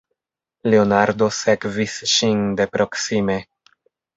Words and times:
Leonardo 0.73 1.27
sekvis 1.41 1.99
ŝin 2.15 2.41
de 2.61 2.67
proksime. 2.79 3.37